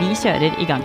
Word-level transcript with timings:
Vi 0.00 0.14
kjører 0.16 0.60
i 0.62 0.64
gang. 0.68 0.84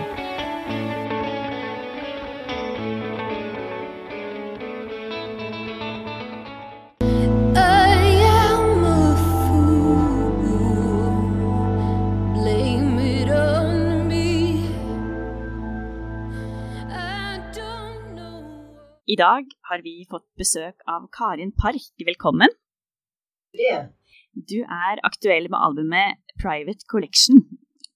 I 19.08 19.16
dag 19.16 19.46
har 19.70 19.80
vi 19.82 20.04
fått 20.10 20.26
besøk 20.36 20.82
av 20.86 21.06
Karin 21.16 21.50
Park. 21.56 21.86
Velkommen. 22.04 22.52
Du 24.52 24.58
er 24.62 25.00
aktuell 25.08 25.48
med 25.48 25.58
albumet 25.58 26.20
Private 26.42 26.84
Collection. 26.92 27.40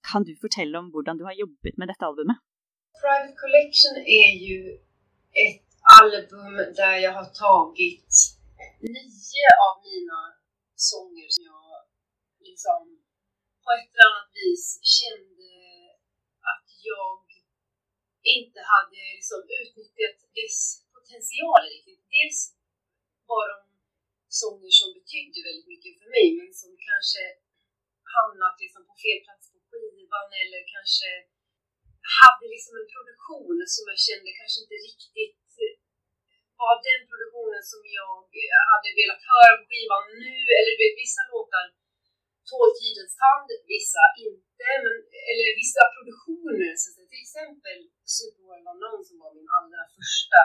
Kan 0.09 0.21
du 0.29 0.33
fortelle 0.45 0.79
om 0.83 0.89
hvordan 0.93 1.19
du 1.19 1.25
har 1.29 1.37
jobbet 1.43 1.75
med 1.79 1.87
dette 1.91 2.05
albumet? 2.09 2.39
Private 3.01 3.35
Collection 3.43 3.95
er 4.21 4.31
jo 4.49 4.59
et 5.47 5.63
album 6.01 6.53
der 6.81 6.95
jeg 7.05 7.13
har 7.19 7.29
tatt 7.43 8.19
ni 8.95 9.03
av 9.67 9.75
mine 9.87 10.21
sanger 10.89 11.29
som 11.37 11.47
jeg 11.51 11.81
liksom 12.47 12.83
på 13.63 13.69
et 13.77 13.89
eller 13.91 14.09
annet 14.11 14.31
vis 14.39 14.67
kjente 14.97 15.51
at 16.53 16.65
jeg 16.87 17.09
ikke 18.35 18.63
hadde 18.73 19.01
liksom 19.19 19.41
utnyttet 19.59 20.19
dess 20.39 20.59
potensial. 20.95 21.65
Dels 22.15 22.41
var 23.31 23.47
de 23.53 23.59
sånger 24.41 24.73
som 24.79 24.89
betydde 24.99 25.47
veldig 25.49 25.67
mye 25.71 25.93
for 26.01 26.09
meg, 26.15 26.29
men 26.39 26.51
som 26.61 26.73
kanskje 26.89 27.25
hamnat 28.15 28.61
liksom 28.63 28.85
på 28.89 28.95
fel 29.05 29.21
plats 29.27 29.52
skivan 30.13 30.31
eller 30.43 30.61
kanske 30.75 31.09
hade 32.21 32.47
liksom 32.55 32.73
en 32.81 32.89
produktion 32.95 33.57
som 33.75 33.85
jag 33.93 34.01
kände 34.07 34.29
kanske 34.41 34.59
inte 34.65 34.79
riktigt 34.89 35.39
var 36.61 36.75
den 36.91 37.03
produktionen 37.11 37.63
som 37.73 37.83
jag 38.01 38.17
hade 38.73 38.91
velat 39.01 39.23
höra 39.33 39.53
på 39.59 39.65
skivan 39.71 40.05
nu. 40.23 40.37
Eller 40.59 40.73
vissa 41.03 41.23
låtar 41.33 41.67
tål 42.51 42.71
tidens 42.81 43.15
tand, 43.23 43.49
vissa 43.75 44.05
inte. 44.27 44.69
Men, 44.85 44.97
eller 45.31 45.47
vissa 45.63 45.83
produktioner, 45.95 46.73
så 46.81 46.87
att, 46.91 47.11
till 47.13 47.25
exempel 47.27 47.79
Superworld 48.17 48.67
Unknown 48.73 49.03
som 49.09 49.17
var 49.23 49.31
min 49.39 49.51
allra 49.57 49.83
första 49.97 50.41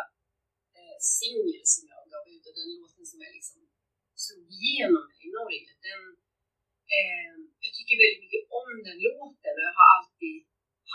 eh, 0.77 0.97
singel 1.17 1.65
som 1.73 1.83
jag 1.93 2.01
gav 2.13 2.23
ut 2.33 2.47
och 2.47 2.55
den 2.59 2.69
låten 2.79 3.05
som 3.11 3.19
jag 3.25 3.33
liksom 3.39 3.59
slog 4.25 4.47
igenom 4.57 5.05
i 5.23 5.25
Norge. 5.37 5.69
Den, 5.87 6.01
Eh, 6.95 7.35
jag 7.67 7.75
tycker 7.77 8.03
väldigt 8.03 8.23
mycket 8.25 8.43
om 8.59 8.69
den 8.87 8.97
låten 9.07 9.53
och 9.57 9.65
jag 9.67 9.75
har 9.79 9.89
alltid 9.97 10.37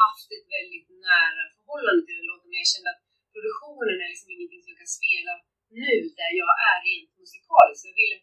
haft 0.03 0.29
ett 0.37 0.47
väldigt 0.57 0.89
nära 1.09 1.43
förhållande 1.57 2.01
till 2.05 2.19
den 2.21 2.29
låten. 2.31 2.49
Men 2.51 2.63
jag 2.65 2.73
kände 2.75 2.91
att 2.95 3.03
produktionen 3.35 3.97
är 4.05 4.09
liksom 4.13 4.31
ingenting 4.35 4.61
som 4.63 4.71
jag 4.73 4.81
kan 4.83 4.97
spela 5.01 5.35
nu 5.81 5.93
där 6.21 6.33
jag 6.43 6.53
är 6.71 6.79
rent 6.89 7.13
musikalisk. 7.23 7.81
Jag 7.89 7.97
ville 8.03 8.19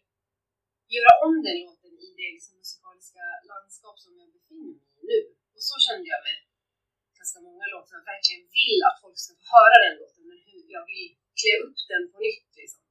göra 0.94 1.12
om 1.26 1.34
den 1.46 1.58
låten 1.64 1.92
i 2.06 2.08
det 2.20 2.28
liksom 2.36 2.54
musikaliska 2.62 3.24
landskap 3.50 3.96
som 4.04 4.12
jag 4.20 4.28
befinner 4.36 4.72
mig 4.78 4.88
i 4.98 5.02
nu. 5.10 5.18
Och 5.56 5.62
så 5.68 5.74
kände 5.86 6.06
jag 6.14 6.22
med 6.28 6.38
ganska 7.18 7.38
många 7.46 7.64
låtar. 7.72 7.94
Jag 7.98 8.06
verkligen 8.14 8.44
vill 8.58 8.80
att 8.88 9.00
folk 9.02 9.18
ska 9.24 9.32
få 9.40 9.46
höra 9.56 9.76
den 9.84 9.94
låten 10.00 10.22
men 10.30 10.38
hur 10.48 10.64
jag 10.76 10.84
vill 10.92 11.08
klä 11.40 11.52
upp 11.66 11.78
den 11.92 12.02
på 12.10 12.16
nytt 12.26 12.50
liksom. 12.60 12.82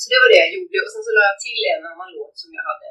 Så 0.00 0.06
det 0.10 0.18
var 0.22 0.28
det 0.32 0.42
jag 0.44 0.52
gjorde 0.56 0.76
och 0.84 0.92
sen 0.92 1.04
så 1.06 1.10
la 1.16 1.22
jag 1.30 1.38
till 1.46 1.62
en 1.74 1.84
annan 1.92 2.10
låt 2.18 2.36
som 2.42 2.50
jag 2.58 2.64
hade 2.70 2.90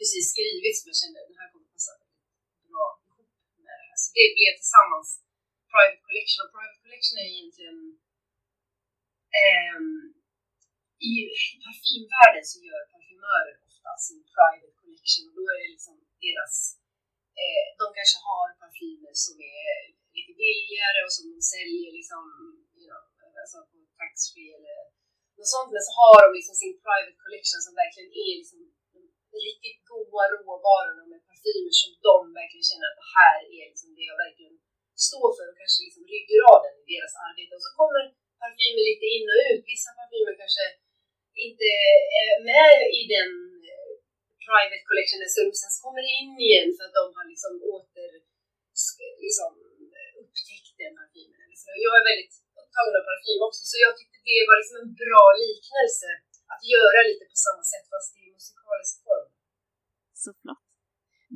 precis 0.00 0.26
skrivit 0.32 0.76
som 0.78 0.88
jag 0.90 1.00
kände 1.02 1.18
att 1.20 1.28
den 1.30 1.40
här 1.40 1.48
kommer 1.52 1.68
passa 1.76 1.94
bra 2.70 2.86
ihop 3.08 3.30
med 3.64 3.74
det 3.78 3.86
här. 3.88 3.96
Så 4.02 4.08
det 4.16 4.28
blev 4.36 4.52
tillsammans 4.60 5.08
Private 5.72 6.02
Collection 6.06 6.40
och 6.44 6.52
Private 6.54 6.80
Collection 6.84 7.16
är 7.22 7.28
egentligen 7.34 7.78
um, 9.44 9.88
i 11.10 11.12
parfymvärlden 11.64 12.44
så 12.50 12.56
gör 12.68 12.82
parfymörer 12.94 13.54
ofta 13.68 13.90
sin 14.06 14.20
Private 14.36 14.74
Collection 14.80 15.22
och 15.28 15.34
då 15.38 15.44
är 15.52 15.58
det 15.62 15.70
liksom 15.76 15.94
deras 16.24 16.54
eh, 17.40 17.66
de 17.80 17.86
kanske 17.98 18.18
har 18.28 18.46
parfymer 18.62 19.14
som 19.26 19.36
är 19.64 19.74
lite 20.16 20.32
billigare 20.42 20.98
och 21.06 21.12
som 21.16 21.24
de 21.34 21.40
säljer 21.54 21.90
liksom, 21.98 22.22
på 23.70 23.78
taxfree 24.00 24.52
eller 24.58 24.78
något 25.36 25.52
sånt. 25.54 25.70
Men 25.74 25.82
så 25.86 25.92
har 26.00 26.16
de 26.24 26.28
liksom 26.38 26.56
sin 26.62 26.74
private 26.86 27.16
collection 27.24 27.60
som 27.66 27.74
verkligen 27.82 28.12
är 28.24 28.32
liksom 28.40 28.60
riktigt 30.10 30.16
goda 30.16 30.26
råvarorna 30.32 31.04
med 31.12 31.20
parfymer 31.28 31.74
som 31.80 31.90
de 32.06 32.16
verkligen 32.40 32.68
känner 32.70 32.86
att 32.90 33.00
det 33.02 33.10
här 33.18 33.38
är 33.56 33.64
liksom 33.70 33.88
det 33.96 34.06
jag 34.12 34.18
verkligen 34.24 34.56
står 35.08 35.28
för 35.36 35.46
och 35.50 35.58
kanske 35.60 35.78
liksom 35.86 36.02
ryggraden 36.14 36.74
i 36.82 36.84
deras 36.92 37.14
arbete. 37.26 37.52
Och 37.56 37.64
så 37.66 37.70
kommer 37.80 38.02
parfymer 38.42 38.82
lite 38.90 39.06
in 39.14 39.26
och 39.32 39.40
ut. 39.48 39.62
Vissa 39.72 39.90
parfymer 39.98 40.34
kanske 40.42 40.64
inte 41.46 41.68
är 42.22 42.32
med 42.52 42.76
i 42.98 43.00
den 43.14 43.30
eh, 43.70 43.90
private 44.46 44.84
collection 44.88 45.20
stund, 45.34 45.52
sen 45.60 45.72
kommer 45.84 46.00
det 46.06 46.12
in 46.20 46.32
igen 46.46 46.68
för 46.76 46.84
att 46.86 46.98
de 47.00 47.04
har 47.16 47.26
liksom 47.32 47.52
åter 47.74 48.10
liksom, 49.26 49.52
upptäckt 50.20 50.74
den 50.82 50.94
parfymen. 51.00 51.48
Så 51.62 51.68
jag 51.86 51.94
är 52.00 52.04
väldigt 52.10 52.34
upptagen 52.60 52.94
av 52.98 53.04
parfym 53.10 53.40
också, 53.48 53.62
så 53.70 53.76
jag 53.86 53.92
tyckte 53.98 54.18
det 54.28 54.48
var 54.48 54.56
liksom 54.60 54.76
en 54.82 54.92
bra 55.04 55.24
liknelse 55.44 56.08
att 56.52 56.62
göra 56.74 56.98
lite 57.08 57.24
på 57.32 57.36
samma 57.46 57.64
sätt 57.72 57.86
fast 57.92 58.10
i 58.22 58.24
musikalisk 58.36 58.94
form. 59.06 59.29
Så 60.24 60.30
flott. 60.40 60.64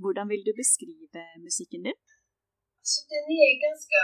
Hvordan 0.02 0.26
vil 0.32 0.42
du 0.48 0.52
beskrive 0.62 1.20
musikken 1.46 1.82
din? 1.86 2.00
Alltså, 2.80 3.00
den 3.12 3.26
er 3.42 3.52
ganske 3.66 4.00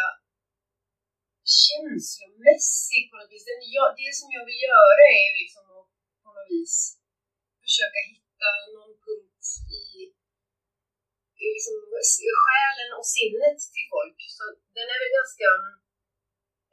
känslomässig 1.60 3.02
på 3.08 3.14
något 3.16 3.30
vis. 3.32 3.44
Den, 3.50 3.60
jag, 3.76 3.88
det 4.00 4.12
som 4.20 4.28
jag 4.36 4.44
vill 4.48 4.62
göra 4.70 5.02
är 5.22 5.30
liksom 5.42 5.64
att 5.78 5.90
på 6.22 6.28
något 6.36 6.50
vis 6.54 6.76
försöka 7.64 8.00
hitta 8.12 8.48
någon 8.76 8.94
punkt 9.06 9.46
i, 9.80 9.84
i 11.42 11.44
liksom 11.54 11.76
själen 12.44 12.90
och 12.98 13.08
sinnet 13.16 13.58
till 13.74 13.88
folk. 13.94 14.18
Så 14.36 14.44
den 14.76 14.86
är 14.92 14.98
väl 15.02 15.12
ganska 15.20 15.48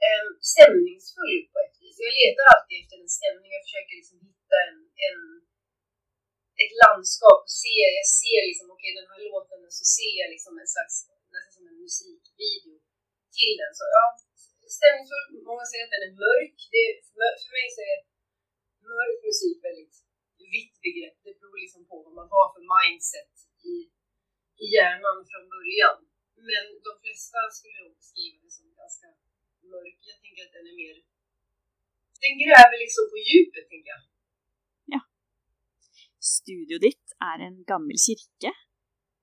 um, 0.10 0.30
stämningsfull 0.52 1.40
på 1.52 1.58
ett 1.66 1.76
vis. 1.82 1.98
Jag 2.06 2.14
letar 2.22 2.46
alltid 2.54 2.78
efter 2.82 2.98
en 3.04 3.16
stämning. 3.20 3.52
Jag 3.58 3.66
försöker 3.68 3.94
liksom 4.00 4.18
hitta 4.30 4.58
en, 4.68 4.78
en 5.08 5.22
ett 6.62 6.74
landskap 6.84 7.42
och 7.48 7.56
ser, 7.64 7.88
jag 8.00 8.10
ser 8.22 8.42
liksom, 8.50 8.68
okej 8.76 8.92
den 9.00 9.10
här 9.12 9.22
låten, 9.30 9.60
så 9.80 9.86
ser 9.98 10.16
jag 10.22 10.30
liksom 10.36 10.54
en 10.62 10.72
slags, 10.76 10.96
nästan 11.34 11.54
som 11.56 11.64
en 11.70 11.78
musikvideo 11.86 12.76
till 13.38 13.54
den. 13.62 13.72
Så 13.80 13.84
ja, 13.98 14.06
stämningsfull, 14.78 15.28
många 15.50 15.66
säger 15.68 15.86
att 15.86 15.96
den 15.96 16.08
är 16.10 16.16
mörk. 16.26 16.58
Det, 16.74 16.88
för 17.44 17.52
mig 17.58 17.68
så 17.76 17.82
är 17.94 18.00
mörk 18.94 19.20
musik 19.30 19.58
väldigt 19.68 19.96
vitt 20.56 20.76
begrepp. 20.86 21.18
Det 21.26 21.34
beror 21.40 21.58
liksom 21.66 21.84
på 21.90 21.96
vad 22.06 22.14
man 22.20 22.30
har 22.36 22.48
för 22.54 22.64
mindset 22.76 23.34
i, 23.74 23.76
i 24.64 24.66
hjärnan 24.76 25.18
från. 25.30 25.48
Men 26.50 26.66
de 26.88 26.94
flesta 27.04 27.40
skulle 27.58 27.80
nog 27.84 27.94
beskriva 28.02 28.38
det 28.44 28.52
som 28.58 28.66
ganska 28.82 29.08
mörk. 29.74 30.00
Jag 30.12 30.20
tänker 30.24 30.42
att 30.46 30.56
den 30.58 30.70
är 30.72 30.78
mer... 30.84 30.96
Den 32.24 32.36
gräver 32.44 32.78
liksom 32.86 33.06
på 33.12 33.18
djupet, 33.28 33.66
tänker 33.72 33.90
jag. 33.96 34.04
Studioet 36.28 36.84
ditt 36.86 37.08
er 37.32 37.44
en 37.48 37.58
gammel 37.72 37.98
kirke. 38.06 38.52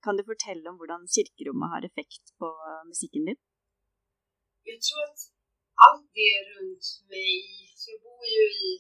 Kan 0.05 0.17
du 0.19 0.23
fortelle 0.31 0.67
om 0.71 0.79
hvordan 0.81 1.05
kirkerommet 1.15 1.73
har 1.73 1.87
effekt 1.89 2.33
på 2.41 2.49
musikken 2.91 3.29
din? 3.29 3.41
Jeg 4.71 4.79
tror 4.87 5.05
at 5.13 5.21
alt 5.87 6.07
det 6.17 6.33
rundt 6.49 6.87
meg 7.11 7.33
Så 7.81 7.87
jeg 7.93 8.01
bor 8.05 8.23
jo 8.39 8.47
i 8.69 8.71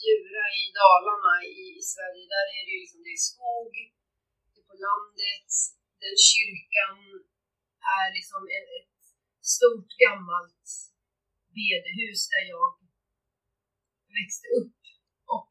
Djura 0.00 0.44
i 0.60 0.64
Dalarna 0.76 1.34
i, 1.64 1.66
Sverige. 1.92 2.30
Der 2.32 2.46
er 2.56 2.62
det 2.68 2.76
liksom 2.82 3.00
det 3.06 3.14
er 3.16 3.26
skog, 3.30 3.72
det 4.52 4.58
er 4.60 4.66
på 4.70 4.76
landet. 4.86 5.50
Den 6.02 6.14
kyrkan 6.28 6.98
er 7.96 8.04
liksom 8.16 8.42
et, 8.56 8.68
et 8.78 8.92
stort, 9.54 9.90
gammelt 10.04 10.68
bedehus 11.56 12.22
der 12.32 12.42
jeg 12.48 12.56
vokste 14.16 14.46
opp. 14.58 14.80
Og 15.34 15.42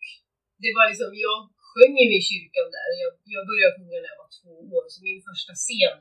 det 0.63 0.71
var 0.77 0.85
liksom, 0.91 1.11
jag 1.25 1.39
sjöng 1.71 1.95
ju 2.03 2.09
i 2.19 2.21
kyrkan 2.29 2.67
där. 2.75 2.89
Jag, 3.03 3.13
jag 3.35 3.43
började 3.49 3.75
sjunga 3.75 3.99
när 3.99 4.11
jag 4.13 4.21
var 4.23 4.31
två 4.39 4.53
år, 4.75 4.83
så 4.91 4.97
min 5.07 5.21
första 5.29 5.53
scen 5.63 5.97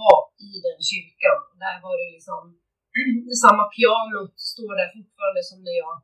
var 0.00 0.20
i 0.48 0.50
den 0.66 0.80
kyrkan. 0.90 1.38
Där 1.64 1.76
var 1.84 1.94
det 2.00 2.08
liksom 2.16 2.42
samma 3.44 3.64
pianot 3.74 4.34
står 4.52 4.72
där 4.80 4.90
fortfarande 4.96 5.42
som 5.50 5.58
när 5.66 5.76
jag 5.84 5.94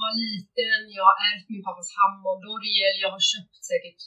var 0.00 0.12
liten. 0.24 0.80
Jag 0.96 1.04
har 1.10 1.18
ärvt 1.28 1.48
min 1.52 1.64
pappas 1.66 1.88
Hammondorgel. 1.96 2.94
Jag 3.04 3.10
har 3.16 3.22
köpt 3.32 3.56
säkert 3.70 4.00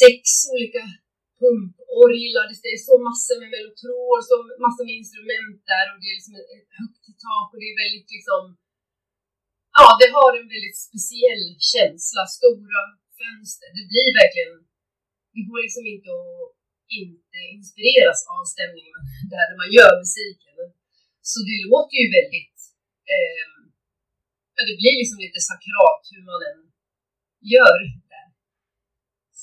sex 0.00 0.20
olika 0.54 0.84
pumporglar. 1.40 2.46
Det 2.50 2.78
så 2.88 2.94
massor 3.08 3.36
med 3.42 3.50
mellotron, 3.54 4.20
så 4.28 4.34
massor 4.64 4.84
med 4.88 4.96
instrument 5.02 5.58
där 5.72 5.86
och 5.90 5.98
det 6.00 6.08
är 6.10 6.16
liksom 6.18 6.36
ett 6.56 6.70
högt 6.80 7.06
tak 7.26 7.46
och 7.52 7.60
det 7.60 7.68
är 7.72 7.82
väldigt 7.84 8.10
liksom 8.16 8.42
Ja, 9.78 9.86
det 10.00 10.10
har 10.18 10.30
en 10.40 10.48
väldigt 10.54 10.78
speciell 10.86 11.44
känsla. 11.72 12.22
Stora 12.38 12.80
fönster. 13.18 13.68
Det 13.78 13.84
blir 13.92 14.08
verkligen 14.20 14.54
det 15.36 15.42
går 15.48 15.60
liksom 15.66 15.84
inte 15.94 16.10
att 16.20 16.48
inte 17.02 17.38
inspireras 17.56 18.20
av 18.34 18.42
stämningen 18.54 19.00
där 19.34 19.48
man 19.60 19.68
gör 19.76 19.92
musiken. 20.04 20.54
Så 21.30 21.36
det 21.48 21.58
låter 21.66 21.96
ju 22.02 22.06
väldigt, 22.18 22.58
eh, 23.14 23.48
det 24.68 24.76
blir 24.80 24.94
liksom 25.00 25.18
lite 25.24 25.40
sakrat 25.48 26.02
hur 26.12 26.22
man 26.30 26.40
än 26.50 26.60
gör 27.54 27.78
det. 28.12 28.26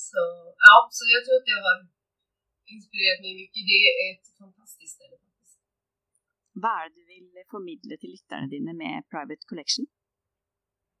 Så 0.08 0.22
ja, 0.66 0.76
så 0.96 1.02
jag 1.14 1.22
tror 1.24 1.36
att 1.40 1.48
det 1.50 1.60
har 1.66 1.78
inspirerat 2.74 3.20
mig 3.24 3.32
mycket. 3.42 3.62
Det 3.72 3.80
är 3.90 4.08
ett 4.12 4.26
fantastiskt 4.40 4.94
ställe. 4.96 5.16
Vad 6.64 6.76
är 6.82 6.88
det 6.88 6.94
du 7.00 7.04
vill 7.12 7.28
förmedla 7.54 7.94
till 8.00 8.12
lyssnarna 8.14 8.46
dina 8.54 8.72
med 8.82 8.96
Private 9.12 9.44
Collection? 9.50 9.84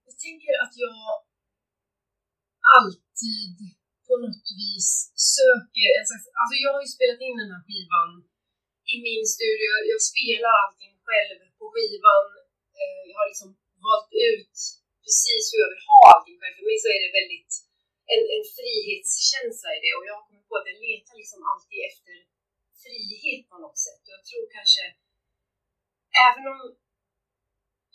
Jag 0.08 0.16
tänker 0.26 0.52
att 0.64 0.74
jag 0.86 1.00
alltid 2.78 3.56
på 4.06 4.14
något 4.24 4.48
vis 4.62 4.90
söker 5.34 5.88
en 5.98 6.06
slags, 6.08 6.26
alltså 6.40 6.54
jag 6.64 6.72
har 6.74 6.82
ju 6.86 6.90
spelat 6.96 7.20
in 7.26 7.36
den 7.42 7.52
här 7.52 7.62
skivan 7.66 8.10
i 8.92 8.94
min 9.06 9.24
studio, 9.36 9.70
jag 9.92 10.02
spelar 10.10 10.52
allting 10.62 10.94
själv 11.06 11.38
på 11.58 11.64
skivan, 11.74 12.26
eh, 12.80 13.02
jag 13.10 13.16
har 13.20 13.28
liksom 13.32 13.50
valt 13.86 14.12
ut 14.32 14.56
precis 15.04 15.44
hur 15.50 15.60
jag 15.64 15.72
vill 15.72 15.88
ha 15.90 16.00
allting 16.12 16.36
själv. 16.40 16.54
För 16.56 16.66
mig 16.68 16.78
så 16.84 16.88
är 16.96 17.00
det 17.04 17.18
väldigt 17.20 17.52
en, 18.12 18.22
en 18.36 18.44
frihetskänsla 18.56 19.70
i 19.76 19.80
det. 19.84 19.94
Och 19.96 20.06
jag 20.08 20.14
har 20.16 20.24
kommit 20.28 20.48
på 20.48 20.54
att 20.56 20.70
jag 20.70 20.78
letar 20.86 21.14
liksom 21.22 21.40
alltid 21.50 21.80
efter 21.90 22.14
frihet 22.82 23.42
på 23.50 23.56
något 23.64 23.78
sätt. 23.86 24.02
Och 24.06 24.14
jag 24.16 24.24
tror 24.28 24.44
kanske 24.56 24.84
även 26.26 26.44
om 26.52 26.60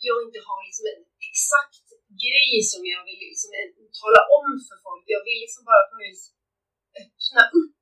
jag 0.08 0.18
inte 0.26 0.40
har 0.48 0.60
liksom 0.68 0.86
en 0.92 1.02
exakt 1.28 1.79
grej 2.24 2.52
som 2.72 2.82
jag 2.94 3.02
vill 3.08 3.22
liksom 3.30 3.50
tala 4.00 4.20
om 4.38 4.48
för 4.66 4.78
folk. 4.86 5.04
Jag 5.16 5.22
vill 5.28 5.40
liksom 5.44 5.62
bara 5.70 5.84
på 5.88 5.94
något 5.94 6.08
vis 6.08 6.24
öppna 7.02 7.42
upp 7.60 7.76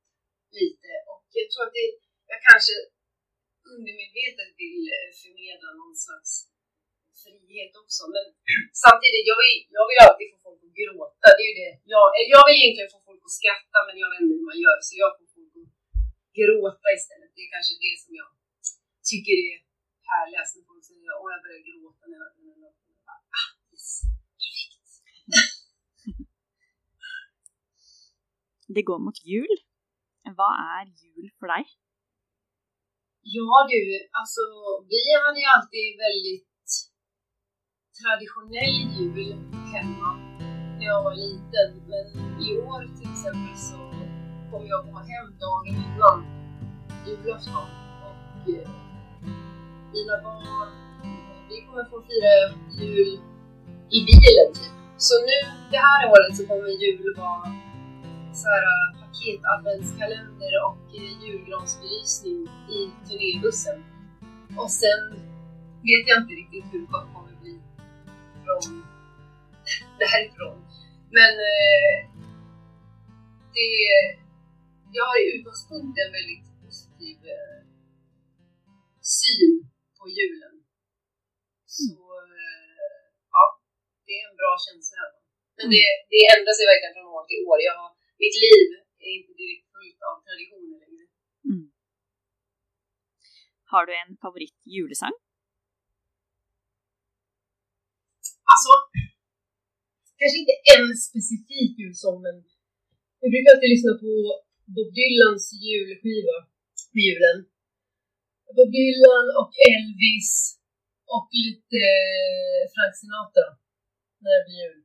lite 0.59 0.91
och 1.11 1.25
jag 1.39 1.47
tror 1.51 1.63
att 1.67 1.75
det, 1.79 1.87
jag 2.31 2.39
kanske 2.49 2.73
undermedvetet 3.73 4.49
vill 4.61 4.81
eh, 4.95 5.09
förmedla 5.21 5.69
någon 5.81 5.97
slags 6.05 6.31
frihet 7.21 7.73
också. 7.81 8.03
Men 8.15 8.25
samtidigt, 8.85 9.25
jag 9.31 9.37
vill, 9.41 9.57
jag 9.77 9.85
vill 9.89 9.99
alltid 10.05 10.27
få 10.31 10.37
folk 10.45 10.61
att 10.67 10.75
gråta. 10.79 11.27
Det 11.39 11.45
är 11.51 11.55
det. 11.61 11.73
Jag, 11.93 12.05
jag 12.33 12.43
vill 12.47 12.59
egentligen 12.59 12.93
få 12.95 12.99
folk 13.07 13.21
att 13.27 13.37
skratta 13.39 13.79
men 13.87 13.95
jag 14.03 14.09
vet 14.11 14.21
inte 14.21 14.35
hur 14.37 14.49
man 14.51 14.59
gör 14.65 14.77
så 14.87 14.93
jag 15.03 15.11
får 15.17 15.27
folk 15.35 15.53
att 15.61 15.71
gråta 16.39 16.87
istället. 16.97 17.31
Det 17.35 17.41
är 17.45 17.51
kanske 17.55 17.75
det 17.85 17.95
som 18.03 18.11
jag 18.21 18.29
tycker 19.09 19.35
är 19.49 19.57
härligast 20.13 20.51
när 20.55 20.63
folk 20.69 20.83
säger 20.89 21.11
åh 21.19 21.27
jag 21.33 21.41
börjar 21.45 21.61
gråta 21.67 22.03
när 22.09 22.17
jag 22.21 22.29
den 22.47 22.59
låten. 22.63 22.93
Ah, 23.11 23.49
yes. 23.71 23.87
Perfekt. 24.41 24.79
Det 28.75 28.85
går 28.89 28.99
mot 29.05 29.19
jul. 29.31 29.53
Hva 30.37 30.49
er 30.79 30.85
jul 31.03 31.29
for 31.39 31.49
deg? 31.53 31.65
Ja 33.35 33.57
du, 33.71 33.81
altså 34.19 34.43
vi 34.91 34.99
har 35.09 35.33
jo 35.37 35.47
alltid 35.53 35.87
veldig 36.05 36.35
traditionell 37.99 38.77
jul 38.97 39.31
hemma 39.71 40.11
da 40.79 40.85
jeg 40.85 40.99
var 41.05 41.15
liten. 41.23 41.69
Men 41.89 42.05
i 42.47 42.49
år 42.71 42.85
til 42.97 43.07
eksempel 43.11 43.55
så 43.67 43.79
kommer 44.51 44.67
jeg 44.71 44.81
på 44.91 45.03
hjem 45.09 45.31
dagen 45.43 45.81
innan 45.83 46.19
julaften. 47.07 47.73
Og 48.07 48.51
eh, 48.53 48.69
mina 49.93 50.15
barn, 50.25 50.71
vi 51.49 51.55
kommer 51.65 51.89
få 51.91 52.03
fire 52.09 52.35
jul 52.79 53.11
i 53.97 53.99
bilen. 54.07 54.51
Så 55.07 55.13
nu 55.27 55.37
det 55.71 55.81
här 55.87 56.01
året 56.11 56.37
så 56.37 56.47
kommer 56.47 56.69
jul 56.83 57.15
vara 57.17 57.68
så 58.33 58.47
här 58.47 58.65
paket-adventskalender 58.99 60.53
och 60.67 60.85
eh, 60.95 61.11
julgransbelysning 61.23 62.39
i 62.77 62.79
turnébussen. 63.07 63.77
Och 64.57 64.71
sen 64.71 65.01
vet 65.87 66.03
jag 66.09 66.17
inte 66.21 66.33
riktigt 66.41 66.65
hur 66.71 66.81
det 66.81 66.87
kommer 66.87 67.35
bli 67.41 67.55
från 68.43 68.63
därifrån. 69.99 70.57
Men 71.17 71.33
eh, 71.51 71.95
det, 73.55 73.69
jag 74.95 75.05
har 75.09 75.17
i 75.21 75.27
utgångspunkten 75.35 76.05
en 76.07 76.15
väldigt 76.19 76.45
positiv 76.63 77.17
eh, 77.35 77.59
syn 79.19 79.53
på 79.97 80.03
julen. 80.17 80.55
Så 81.77 81.93
eh, 82.41 82.83
ja, 83.35 83.45
det 84.05 84.13
är 84.19 84.23
en 84.29 84.39
bra 84.41 84.53
känsla. 84.65 85.03
Men 85.57 85.65
det, 85.73 85.85
det 86.11 86.21
ändrar 86.33 86.55
sig 86.57 86.65
verkligen 86.71 86.95
från 86.95 87.13
år 87.17 87.25
till 87.29 87.41
år. 87.49 87.59
Jag 87.69 87.75
har, 87.81 87.91
mitt 88.21 88.37
liv 88.45 88.67
är 89.05 89.11
inte 89.17 89.33
direkt 89.41 89.67
fullt 89.73 90.01
av 90.09 90.15
traditioner 90.25 90.77
längre. 90.83 91.05
Mm. 91.49 91.65
Har 93.71 93.83
du 93.87 93.93
en 94.03 94.11
favorit 94.23 94.59
julesång? 94.75 95.15
Alltså, 98.53 98.71
kanske 100.19 100.37
inte 100.41 100.55
en 100.75 100.87
specifik 101.07 101.71
julsång, 101.81 102.17
men 102.25 102.35
jag 103.21 103.29
brukar 103.31 103.49
alltid 103.51 103.71
lyssna 103.73 103.93
på 104.03 104.11
Bob 104.75 104.89
Dylans 104.97 105.45
julskiva 105.65 106.37
på 106.91 106.97
julen. 107.05 107.37
Bob 108.55 108.71
Dylan 108.77 109.27
och 109.39 109.51
Elvis 109.71 110.31
och 111.15 111.27
lite 111.45 111.81
Frank 112.73 112.93
Sinatra 112.99 113.47
när 114.21 114.31
det 114.35 114.43
blir 114.47 114.59
jul. 114.63 114.79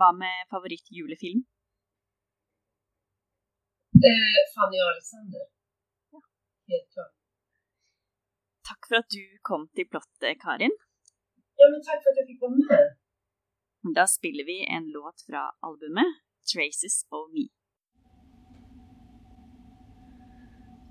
Vad 0.00 0.14
med 0.22 0.38
favorit 0.50 0.86
julefilm? 0.96 1.42
Eh, 4.08 4.40
Fanny 4.54 4.78
og 4.84 4.88
Alexander. 4.94 5.42
Ja. 6.12 6.18
Helt 6.70 6.88
klart. 6.94 7.14
Tack 8.68 8.82
för 8.88 8.96
att 9.00 9.10
du 9.18 9.24
kom 9.48 9.62
til 9.76 9.86
Plottet, 9.92 10.40
Karin. 10.44 10.74
Ja, 11.58 11.64
men 11.72 11.80
takk 11.88 12.00
for 12.02 12.10
at 12.12 12.16
jeg 12.20 12.26
fikk 12.30 12.40
komme. 12.44 12.58
med. 12.70 12.84
Da 13.98 14.04
spiller 14.16 14.44
vi 14.44 14.58
en 14.76 14.86
låt 14.96 15.18
fra 15.28 15.42
albumet 15.66 16.12
Traces 16.52 16.96
of 17.10 17.24
Me. 17.34 17.46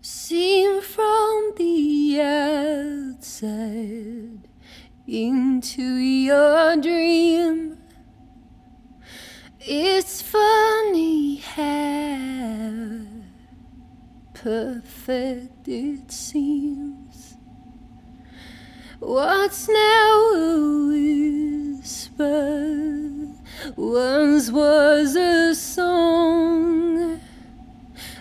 Seen 0.04 0.82
from 0.82 1.54
the 1.58 2.22
outside 3.14 4.44
into 5.08 5.82
your 6.28 6.76
dream 6.82 7.83
It's 9.66 10.22
funny 10.22 11.38
how 11.38 13.06
perfect 14.34 15.70
it 15.70 16.12
seems. 16.12 17.38
What's 19.00 19.70
now 19.70 20.32
a 20.36 20.88
whisper 21.80 22.58
once 23.78 24.52
was 24.52 25.16
a 25.16 25.56
song. 25.56 27.22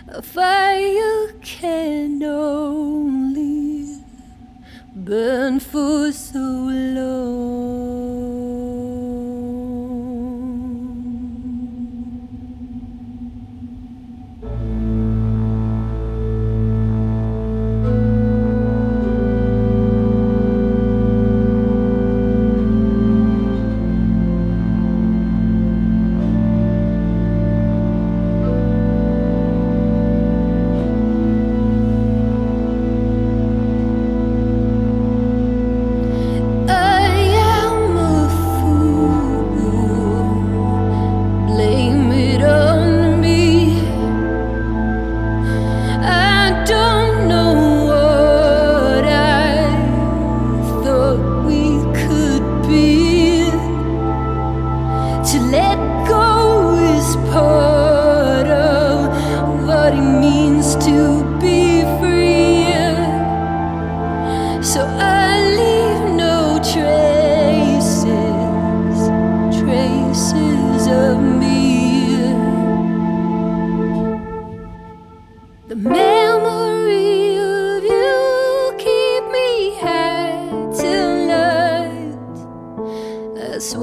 A 0.07 0.21
fire 0.21 1.33
can 1.41 2.23
only 2.23 4.01
burn 4.95 5.59
for 5.59 6.09
so 6.13 6.39
long. 6.39 7.72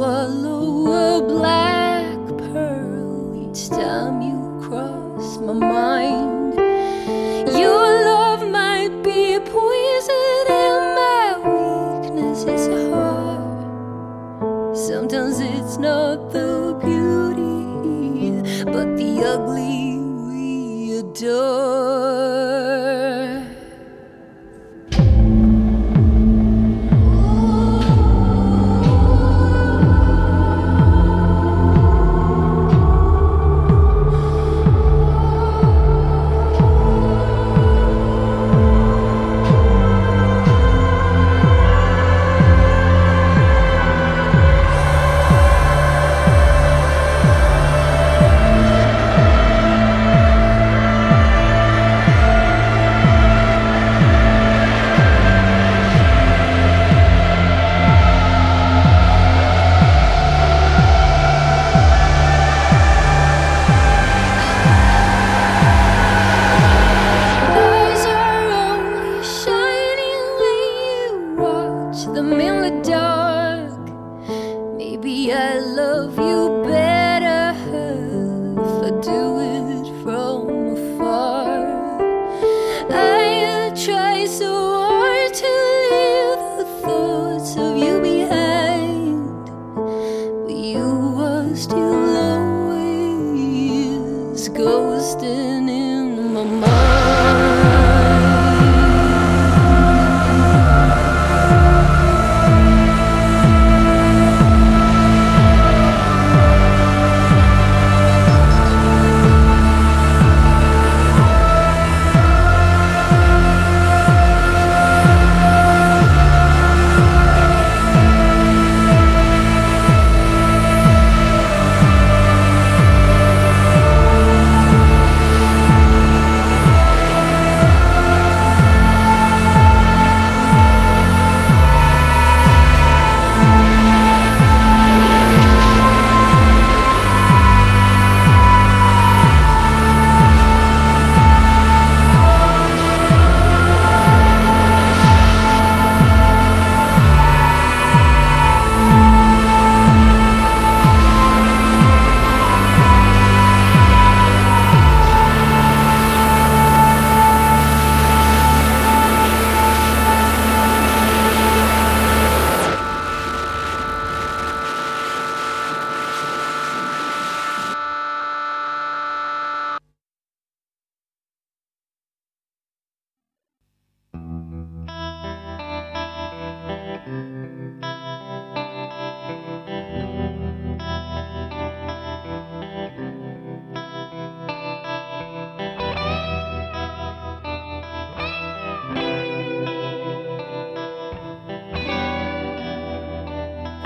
alone. 0.00 0.49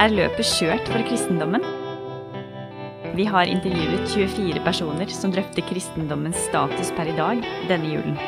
Er 0.04 0.12
løpet 0.12 0.44
kjørt 0.44 0.88
for 0.92 1.00
kristendommen? 1.08 1.62
Vi 3.16 3.24
har 3.24 3.48
intervjuet 3.48 4.02
24 4.12 4.60
personer 4.66 5.08
som 5.08 5.32
drøfter 5.32 5.64
kristendommens 5.64 6.42
status 6.50 6.90
per 6.92 7.08
i 7.08 7.14
dag 7.16 7.40
denne 7.70 7.88
julen. 7.88 8.18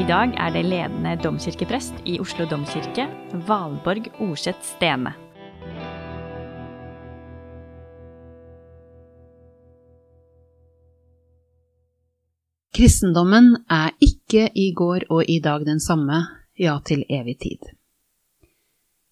I 0.00 0.08
dag 0.08 0.34
er 0.34 0.56
det 0.56 0.64
ledende 0.66 1.14
domkirkeprest 1.22 2.02
i 2.02 2.16
Oslo 2.18 2.48
domkirke, 2.50 3.06
Valborg 3.46 4.10
Orseth 4.26 4.66
Stene. 4.72 5.14
Kristendommen 12.74 13.52
er 13.70 13.94
ikke 14.02 14.48
i 14.50 14.72
går 14.74 15.12
og 15.14 15.30
i 15.30 15.38
dag 15.38 15.62
den 15.68 15.78
samme, 15.78 16.24
ja, 16.58 16.80
til 16.82 17.06
evig 17.06 17.38
tid. 17.46 17.77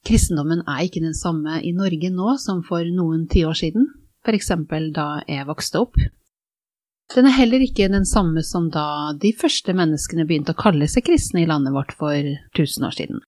Kristendommen 0.06 0.62
er 0.70 0.84
ikke 0.86 1.02
den 1.02 1.16
samme 1.18 1.58
i 1.66 1.72
Norge 1.75 2.12
nå 2.14 2.36
som 2.38 2.62
for 2.66 2.86
noen 2.94 3.25
tiår 3.30 3.56
siden, 3.58 3.88
f.eks. 4.22 4.52
da 4.94 5.06
jeg 5.26 5.46
vokste 5.48 5.82
opp. 5.82 5.98
Den 7.14 7.26
er 7.26 7.36
heller 7.36 7.62
ikke 7.62 7.88
den 7.90 8.06
samme 8.06 8.42
som 8.46 8.68
da 8.70 9.14
de 9.18 9.32
første 9.38 9.75
menneskene 9.75 10.26
begynte 10.26 10.54
å 10.54 10.58
kalle 10.58 10.86
seg 10.90 11.06
kristne 11.06 11.42
i 11.42 11.48
landet 11.50 11.75
vårt 11.75 11.94
for 11.98 12.30
tusen 12.54 12.86
år 12.86 12.94
siden. 12.98 13.22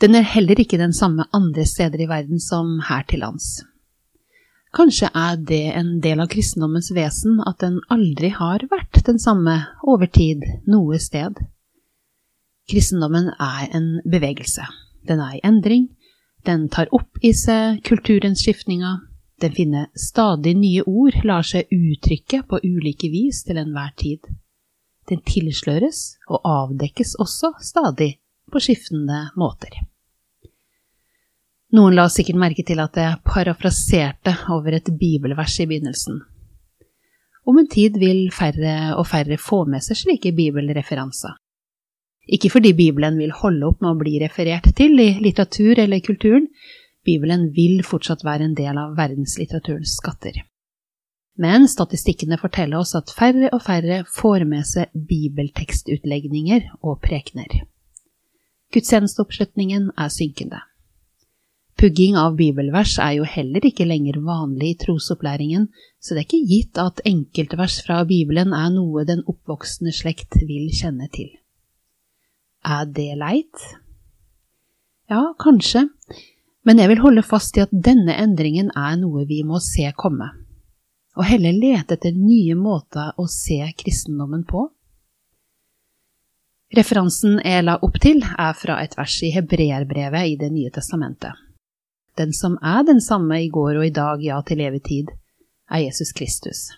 Den 0.00 0.16
er 0.18 0.26
heller 0.26 0.58
ikke 0.60 0.80
den 0.80 0.92
samme 0.92 1.28
andre 1.32 1.64
steder 1.68 2.00
i 2.02 2.08
verden 2.10 2.40
som 2.42 2.80
her 2.88 3.04
til 3.08 3.22
lands. 3.24 3.62
Kanskje 4.74 5.08
er 5.14 5.36
det 5.38 5.64
en 5.78 6.00
del 6.02 6.20
av 6.24 6.32
kristendommens 6.32 6.90
vesen 6.96 7.38
at 7.46 7.60
den 7.62 7.78
aldri 7.94 8.32
har 8.34 8.64
vært 8.72 9.04
den 9.06 9.20
samme 9.22 9.60
over 9.86 10.10
tid 10.10 10.42
noe 10.66 10.98
sted. 10.98 11.38
Kristendommen 12.68 13.30
er 13.38 13.68
en 13.76 14.00
bevegelse. 14.08 14.66
Den 15.08 15.20
er 15.20 15.36
i 15.36 15.42
endring, 15.44 15.88
den 16.44 16.68
tar 16.68 16.88
opp 16.92 17.20
i 17.22 17.32
seg 17.36 17.80
kulturens 17.84 18.42
skiftninger, 18.44 19.00
den 19.40 19.52
finner 19.52 19.86
stadig 19.98 20.54
nye 20.56 20.84
ord, 20.86 21.16
lar 21.24 21.44
seg 21.44 21.70
uttrykke 21.72 22.44
på 22.48 22.60
ulike 22.64 23.10
vis 23.12 23.42
til 23.44 23.58
enhver 23.60 23.92
tid. 24.00 24.28
Den 25.10 25.20
tilsløres 25.26 26.16
og 26.28 26.44
avdekkes 26.48 27.16
også 27.20 27.54
stadig 27.60 28.14
på 28.52 28.62
skiftende 28.62 29.26
måter. 29.36 29.82
Noen 31.74 31.96
la 31.98 32.06
sikkert 32.12 32.38
merke 32.38 32.62
til 32.62 32.78
at 32.80 32.96
jeg 32.96 33.20
parafraserte 33.26 34.36
over 34.54 34.76
et 34.76 34.88
bibelvers 34.94 35.58
i 35.58 35.66
begynnelsen. 35.66 36.20
Om 37.44 37.58
en 37.60 37.68
tid 37.68 37.98
vil 38.00 38.28
færre 38.32 38.94
og 38.96 39.08
færre 39.10 39.36
få 39.40 39.64
med 39.68 39.82
seg 39.84 39.98
slike 39.98 40.32
bibelreferanser. 40.36 41.34
Ikke 42.26 42.50
fordi 42.50 42.72
Bibelen 42.72 43.18
vil 43.20 43.34
holde 43.36 43.68
opp 43.68 43.82
med 43.84 43.92
å 43.92 44.00
bli 44.00 44.16
referert 44.22 44.70
til 44.76 44.96
i 45.02 45.10
litteratur 45.20 45.78
eller 45.82 46.00
kulturen, 46.04 46.48
Bibelen 47.04 47.50
vil 47.52 47.82
fortsatt 47.84 48.24
være 48.24 48.48
en 48.48 48.56
del 48.56 48.78
av 48.80 48.94
verdenslitteraturens 48.96 49.98
skatter. 50.00 50.38
Men 51.36 51.66
statistikkene 51.68 52.38
forteller 52.40 52.80
oss 52.80 52.94
at 52.96 53.12
færre 53.12 53.50
og 53.52 53.64
færre 53.66 54.04
får 54.08 54.46
med 54.48 54.64
seg 54.68 54.92
bibeltekstutlegninger 54.94 56.70
og 56.80 57.00
prekener. 57.04 57.64
Gudstjenesteoppslutningen 58.72 59.90
er 59.98 60.14
synkende. 60.14 60.62
Pugging 61.74 62.16
av 62.16 62.36
bibelvers 62.38 62.94
er 63.02 63.16
jo 63.18 63.26
heller 63.26 63.66
ikke 63.66 63.86
lenger 63.86 64.20
vanlig 64.24 64.70
i 64.72 64.78
trosopplæringen, 64.86 65.66
så 66.00 66.14
det 66.14 66.22
er 66.22 66.28
ikke 66.28 66.50
gitt 66.52 66.80
at 66.80 67.02
enkeltvers 67.04 67.80
fra 67.84 68.04
Bibelen 68.06 68.54
er 68.54 68.70
noe 68.72 69.02
den 69.04 69.24
oppvoksende 69.26 69.92
slekt 69.92 70.38
vil 70.46 70.70
kjenne 70.70 71.10
til. 71.12 71.32
Er 72.64 72.86
det 72.86 73.12
leit? 73.20 73.64
Ja, 75.10 75.34
kanskje, 75.38 75.88
men 76.64 76.80
jeg 76.80 76.88
vil 76.88 77.02
holde 77.04 77.24
fast 77.26 77.58
i 77.58 77.62
at 77.64 77.72
denne 77.72 78.14
endringen 78.16 78.70
er 78.72 78.96
noe 78.96 79.26
vi 79.28 79.42
må 79.44 79.60
se 79.60 79.90
komme, 80.00 80.30
og 81.12 81.28
heller 81.28 81.52
lete 81.52 81.98
etter 81.98 82.16
nye 82.16 82.56
måter 82.56 83.12
å 83.20 83.28
se 83.28 83.60
kristendommen 83.76 84.46
på. 84.48 84.64
Referansen 86.74 87.36
jeg 87.44 87.66
la 87.68 87.76
opp 87.84 88.00
til, 88.02 88.24
er 88.24 88.56
fra 88.56 88.80
et 88.82 88.96
vers 88.96 89.20
i 89.22 89.30
Hebreerbrevet 89.34 90.32
i 90.32 90.38
Det 90.40 90.48
nye 90.50 90.72
testamentet. 90.72 91.36
Den 92.16 92.32
som 92.32 92.56
er 92.62 92.82
den 92.86 93.00
samme 93.04 93.42
i 93.42 93.50
går 93.52 93.76
og 93.76 93.86
i 93.86 93.92
dag, 93.94 94.22
ja, 94.24 94.40
til 94.42 94.62
evig 94.64 94.82
tid, 94.88 95.12
er 95.70 95.84
Jesus 95.84 96.12
Kristus. 96.16 96.70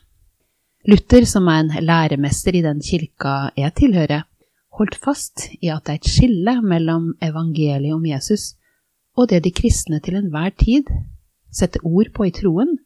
Luther, 0.87 1.25
som 1.25 1.49
er 1.49 1.63
en 1.63 1.73
læremester 1.85 2.57
i 2.57 2.65
den 2.65 2.83
kirka 2.83 3.53
jeg 3.57 3.75
tilhører, 3.79 4.27
holdt 4.77 4.99
fast 5.01 5.49
i 5.61 5.71
at 5.73 5.87
det 5.87 5.95
er 5.95 6.01
et 6.01 6.11
skille 6.11 6.55
mellom 6.63 7.15
evangeliet 7.25 7.97
om 7.97 8.05
Jesus 8.07 8.55
og 9.17 9.31
det 9.31 9.43
de 9.47 9.53
kristne 9.55 10.01
til 10.05 10.19
enhver 10.19 10.53
tid 10.61 10.91
setter 11.53 11.85
ord 11.89 12.13
på 12.15 12.29
i 12.29 12.35
troen, 12.37 12.77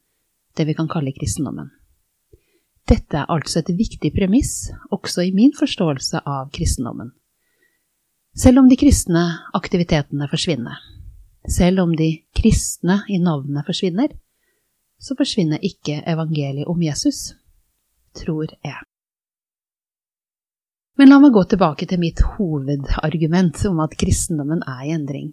det 0.56 0.66
vi 0.68 0.76
kan 0.78 0.88
kalle 0.90 1.14
kristendommen. 1.16 1.70
Dette 2.90 3.18
er 3.18 3.30
altså 3.30 3.60
et 3.60 3.72
viktig 3.78 4.12
premiss 4.14 4.70
også 4.90 5.26
i 5.26 5.34
min 5.34 5.52
forståelse 5.58 6.22
av 6.26 6.50
kristendommen. 6.54 7.12
Selv 8.34 8.62
om 8.62 8.70
de 8.70 8.78
kristne 8.78 9.24
aktivitetene 9.54 10.28
forsvinner, 10.30 10.78
selv 11.50 11.82
om 11.82 11.94
de 11.98 12.12
kristne 12.36 13.00
i 13.10 13.18
navnet 13.18 13.66
forsvinner, 13.66 14.14
så 15.00 15.16
forsvinner 15.18 15.62
ikke 15.66 16.02
evangeliet 16.06 16.68
om 16.70 16.82
Jesus, 16.82 17.32
tror 18.14 18.52
jeg. 18.62 18.78
Men 21.00 21.08
la 21.08 21.16
meg 21.16 21.32
gå 21.32 21.40
tilbake 21.48 21.86
til 21.88 21.96
mitt 21.96 22.18
hovedargument 22.34 23.56
om 23.70 23.78
at 23.80 23.94
kristendommen 23.96 24.60
er 24.68 24.82
i 24.84 24.90
endring, 24.92 25.30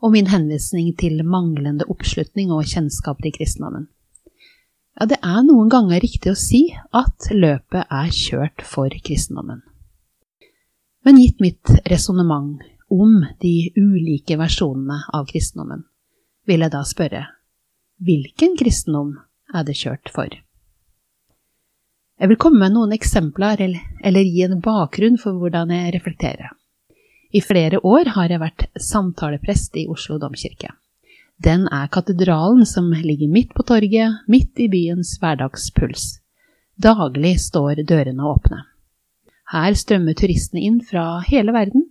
og 0.00 0.14
min 0.14 0.30
henvisning 0.32 0.94
til 0.96 1.18
manglende 1.28 1.84
oppslutning 1.92 2.54
og 2.56 2.64
kjennskap 2.70 3.20
til 3.20 3.34
kristendommen. 3.34 3.90
Ja, 4.96 5.04
det 5.10 5.18
er 5.20 5.42
noen 5.44 5.68
ganger 5.68 6.00
riktig 6.00 6.32
å 6.32 6.38
si 6.40 6.62
at 6.96 7.28
løpet 7.36 7.84
er 7.84 8.08
kjørt 8.16 8.64
for 8.64 8.96
kristendommen. 9.04 9.60
Men 11.04 11.20
gitt 11.20 11.44
mitt 11.44 11.74
resonnement 11.92 12.64
om 12.88 13.18
de 13.44 13.74
ulike 13.76 14.40
versjonene 14.40 15.02
av 15.12 15.28
kristendommen, 15.28 15.84
vil 16.48 16.64
jeg 16.64 16.72
da 16.72 16.80
spørre 16.80 17.26
hvilken 18.00 18.56
kristendom 18.56 19.18
er 19.52 19.68
det 19.68 19.76
kjørt 19.84 20.08
for? 20.16 20.32
Jeg 22.24 22.30
vil 22.30 22.38
komme 22.40 22.56
med 22.62 22.72
noen 22.72 22.92
eksempler 22.96 23.60
eller 23.60 24.24
gi 24.24 24.46
en 24.46 24.62
bakgrunn 24.64 25.18
for 25.20 25.36
hvordan 25.36 25.68
jeg 25.74 25.90
reflekterer. 25.92 26.54
I 27.36 27.42
flere 27.44 27.82
år 27.84 28.14
har 28.14 28.32
jeg 28.32 28.40
vært 28.40 28.64
samtaleprest 28.80 29.76
i 29.76 29.84
Oslo 29.92 30.16
domkirke. 30.22 30.70
Den 31.36 31.66
er 31.68 31.90
katedralen 31.92 32.64
som 32.64 32.88
ligger 32.96 33.28
midt 33.28 33.52
på 33.52 33.66
torget, 33.68 34.24
midt 34.24 34.56
i 34.56 34.70
byens 34.72 35.18
hverdagspuls. 35.20 36.06
Daglig 36.80 37.34
står 37.44 37.84
dørene 37.84 38.24
åpne. 38.32 38.62
Her 39.52 39.76
strømmer 39.76 40.16
turistene 40.16 40.64
inn 40.64 40.80
fra 40.80 41.20
hele 41.28 41.52
verden 41.52 41.90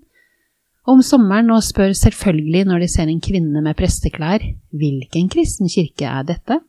om 0.90 1.06
sommeren 1.06 1.54
og 1.54 1.62
spør 1.62 1.94
selvfølgelig 1.94 2.66
når 2.72 2.88
de 2.88 2.90
ser 2.90 3.06
en 3.06 3.22
kvinne 3.22 3.62
med 3.62 3.78
presteklær, 3.78 4.42
hvilken 4.74 5.30
kristen 5.30 5.70
kirke 5.70 6.10
er 6.10 6.26
dette? 6.26 6.64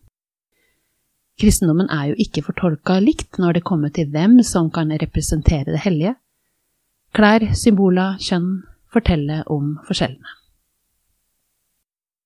Kristendommen 1.41 1.91
er 1.91 2.13
jo 2.13 2.21
ikke 2.23 2.45
fortolka 2.47 3.01
likt 3.03 3.41
når 3.43 3.59
det 3.59 3.65
kommer 3.67 3.91
til 3.95 4.11
hvem 4.15 4.39
som 4.47 4.71
kan 4.71 4.93
representere 5.03 5.73
det 5.73 5.83
hellige. 5.83 6.15
Klær, 7.15 7.43
symboler, 7.59 8.21
kjønn 8.23 8.63
forteller 8.95 9.43
om 9.51 9.75
forskjellene. 9.87 10.39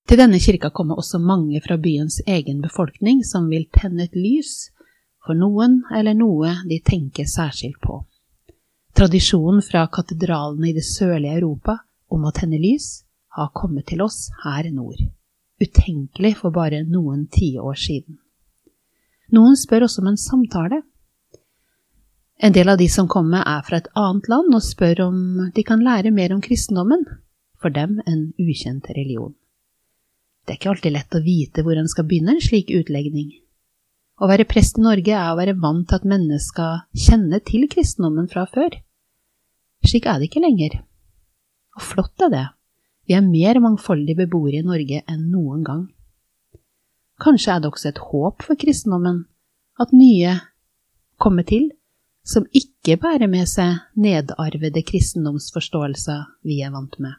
Til 0.09 0.21
denne 0.21 0.41
kirka 0.41 0.71
kommer 0.73 1.01
også 1.01 1.21
mange 1.21 1.61
fra 1.65 1.77
byens 1.77 2.21
egen 2.27 2.63
befolkning 2.65 3.25
som 3.29 3.49
vil 3.53 3.67
tenne 3.73 4.07
et 4.07 4.17
lys 4.17 4.71
for 5.25 5.37
noen 5.37 5.83
eller 5.93 6.17
noe 6.17 6.55
de 6.69 6.79
tenker 6.85 7.29
særskilt 7.29 7.81
på. 7.85 7.99
Tradisjonen 8.97 9.61
fra 9.63 9.85
katedralene 9.93 10.71
i 10.71 10.77
det 10.77 10.85
sørlige 10.89 11.37
Europa 11.41 11.77
om 12.09 12.25
å 12.25 12.33
tenne 12.37 12.61
lys 12.61 13.05
har 13.37 13.53
kommet 13.55 13.89
til 13.91 14.01
oss 14.05 14.31
her 14.45 14.71
nord. 14.73 15.01
Utenkelig 15.61 16.39
for 16.41 16.57
bare 16.57 16.81
noen 16.89 17.27
tiår 17.33 17.77
siden. 17.77 18.17
Noen 19.35 19.59
spør 19.61 19.85
også 19.87 20.03
om 20.03 20.13
en 20.13 20.21
samtale. 20.21 20.83
En 22.39 22.55
del 22.55 22.71
av 22.71 22.79
de 22.79 22.87
som 22.89 23.09
kommer, 23.11 23.43
er 23.43 23.65
fra 23.67 23.81
et 23.81 23.91
annet 23.99 24.29
land 24.31 24.55
og 24.55 24.63
spør 24.63 25.03
om 25.09 25.19
de 25.55 25.65
kan 25.67 25.83
lære 25.85 26.15
mer 26.15 26.33
om 26.35 26.41
kristendommen, 26.41 27.03
for 27.59 27.75
dem 27.75 27.99
en 28.07 28.31
ukjent 28.39 28.87
religion. 28.95 29.35
Det 30.47 30.55
er 30.55 30.61
ikke 30.61 30.71
alltid 30.73 30.95
lett 30.95 31.17
å 31.19 31.25
vite 31.25 31.65
hvor 31.67 31.77
en 31.77 31.91
skal 31.91 32.07
begynne 32.09 32.37
en 32.37 32.45
slik 32.45 32.71
utlegning. 32.73 33.33
Å 34.19 34.31
være 34.31 34.47
prest 34.49 34.79
i 34.79 34.85
Norge 34.87 35.13
er 35.13 35.33
å 35.33 35.37
være 35.39 35.59
vant 35.61 35.85
til 35.91 35.99
at 35.99 36.07
mennesker 36.09 36.87
kjenner 37.07 37.43
til 37.45 37.67
kristendommen 37.71 38.31
fra 38.31 38.47
før. 38.49 38.79
Slik 39.85 40.09
er 40.09 40.19
det 40.19 40.31
ikke 40.31 40.43
lenger. 40.43 40.81
Og 41.77 41.85
flott 41.85 42.25
er 42.27 42.33
det. 42.33 42.47
Vi 43.07 43.15
er 43.19 43.27
mer 43.27 43.61
mangfoldige 43.63 44.25
beboere 44.25 44.63
i 44.63 44.67
Norge 44.67 45.03
enn 45.05 45.29
noen 45.35 45.63
gang. 45.67 45.85
Kanskje 47.19 47.55
er 47.55 47.63
det 47.63 47.73
også 47.73 47.91
et 47.91 48.03
håp 48.11 48.45
for 48.47 48.59
kristendommen 48.59 49.25
at 49.83 49.95
nye 49.95 50.37
kommer 51.19 51.47
til, 51.47 51.71
som 52.23 52.47
ikke 52.55 52.99
bærer 53.01 53.31
med 53.31 53.49
seg 53.51 53.81
nedarvede 53.99 54.85
kristendomsforståelser 54.87 56.27
vi 56.47 56.61
er 56.63 56.75
vant 56.75 56.99
med. 57.03 57.17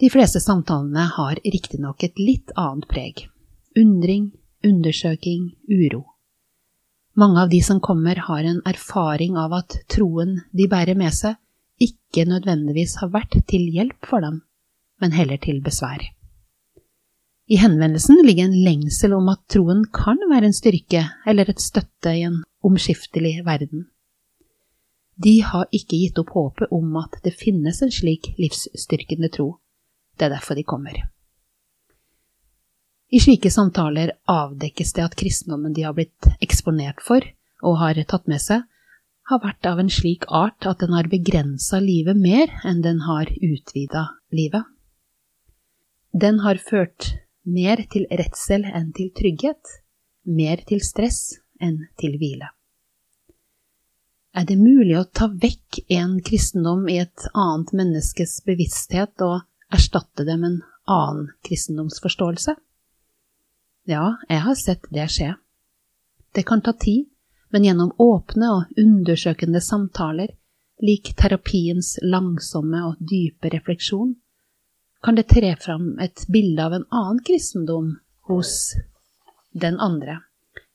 De 0.00 0.10
fleste 0.12 0.42
samtalene 0.44 1.06
har 1.14 1.38
riktignok 1.44 2.04
et 2.04 2.18
litt 2.20 2.52
annet 2.60 2.84
preg. 2.90 3.22
Undring, 3.80 4.28
undersøking, 4.64 5.54
uro. 5.72 6.02
Mange 7.16 7.40
av 7.40 7.48
de 7.48 7.62
som 7.64 7.80
kommer, 7.80 8.20
har 8.28 8.44
en 8.44 8.60
erfaring 8.68 9.38
av 9.40 9.54
at 9.56 9.78
troen 9.88 10.42
de 10.52 10.66
bærer 10.68 10.98
med 10.98 11.14
seg, 11.16 11.38
ikke 11.80 12.26
nødvendigvis 12.28 12.98
har 13.00 13.12
vært 13.14 13.38
til 13.48 13.64
hjelp 13.72 14.04
for 14.04 14.24
dem, 14.24 14.42
men 15.00 15.16
heller 15.16 15.40
til 15.40 15.62
besvær. 15.64 16.04
I 17.46 17.56
henvendelsen 17.56 18.22
ligger 18.26 18.44
en 18.44 18.62
lengsel 18.64 19.12
om 19.14 19.28
at 19.30 19.44
troen 19.52 19.84
kan 19.94 20.18
være 20.30 20.48
en 20.48 20.56
styrke 20.56 21.04
eller 21.30 21.50
et 21.50 21.62
støtte 21.62 22.10
i 22.10 22.24
en 22.26 22.40
omskiftelig 22.66 23.44
verden. 23.46 23.84
De 25.16 25.38
har 25.46 25.68
ikke 25.70 25.96
gitt 25.96 26.18
opp 26.18 26.32
håpet 26.34 26.72
om 26.74 26.96
at 26.98 27.14
det 27.24 27.36
finnes 27.38 27.78
en 27.82 27.92
slik 27.94 28.32
livsstyrkende 28.40 29.30
tro. 29.32 29.52
Det 30.18 30.26
er 30.26 30.34
derfor 30.34 30.58
de 30.58 30.64
kommer. 30.66 30.98
I 33.14 33.20
slike 33.22 33.52
samtaler 33.54 34.16
avdekkes 34.26 34.90
det 34.96 35.04
at 35.04 35.14
kristendommen 35.16 35.76
de 35.76 35.84
har 35.86 35.94
blitt 35.94 36.26
eksponert 36.42 36.98
for 37.04 37.22
og 37.62 37.78
har 37.78 38.00
tatt 38.10 38.26
med 38.26 38.42
seg, 38.42 38.64
har 39.30 39.42
vært 39.42 39.66
av 39.66 39.78
en 39.78 39.90
slik 39.90 40.26
art 40.34 40.66
at 40.66 40.82
den 40.82 40.94
har 40.94 41.06
begrensa 41.10 41.78
livet 41.82 42.18
mer 42.18 42.50
enn 42.66 42.82
den 42.82 43.04
har 43.06 43.30
utvida 43.30 44.08
livet. 44.34 44.66
Den 46.10 46.42
har 46.42 46.58
ført 46.58 47.14
mer 47.46 47.82
til 47.92 48.06
redsel 48.10 48.66
enn 48.66 48.92
til 48.96 49.12
trygghet, 49.16 49.72
mer 50.26 50.62
til 50.68 50.82
stress 50.84 51.38
enn 51.62 51.86
til 52.00 52.18
hvile. 52.20 52.50
Er 54.36 54.44
det 54.44 54.58
mulig 54.60 54.98
å 54.98 55.06
ta 55.08 55.30
vekk 55.32 55.78
en 55.96 56.18
kristendom 56.20 56.88
i 56.92 56.98
et 57.00 57.28
annet 57.32 57.72
menneskes 57.78 58.42
bevissthet 58.44 59.22
og 59.24 59.46
erstatte 59.72 60.26
det 60.28 60.36
med 60.36 60.50
en 60.50 60.58
annen 60.92 61.30
kristendomsforståelse? 61.46 62.56
Ja, 63.88 64.16
jeg 64.28 64.42
har 64.44 64.58
sett 64.60 64.84
det 64.92 65.06
skje. 65.14 65.30
Det 66.34 66.44
kan 66.44 66.60
ta 66.60 66.74
tid, 66.76 67.06
men 67.54 67.64
gjennom 67.64 67.94
åpne 68.02 68.50
og 68.52 68.80
undersøkende 68.82 69.62
samtaler, 69.64 70.34
lik 70.84 71.14
terapiens 71.16 71.94
langsomme 72.02 72.82
og 72.90 73.00
dype 73.00 73.48
refleksjon, 73.54 74.16
kan 75.06 75.14
det 75.14 75.28
tre 75.30 75.56
fram 75.56 75.98
et 76.02 76.24
bilde 76.28 76.64
av 76.66 76.72
en 76.74 76.84
annen 76.90 77.20
kristendom 77.22 77.92
hos 78.26 78.74
den 79.52 79.78
andre, 79.78 80.22